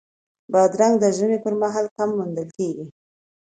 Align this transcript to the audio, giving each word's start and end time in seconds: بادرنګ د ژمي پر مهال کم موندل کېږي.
بادرنګ 0.51 0.95
د 0.99 1.05
ژمي 1.17 1.37
پر 1.45 1.53
مهال 1.61 1.85
کم 1.97 2.09
موندل 2.17 2.49
کېږي. 2.57 2.85